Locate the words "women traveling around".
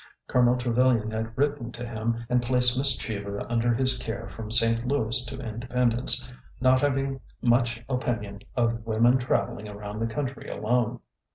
8.83-9.99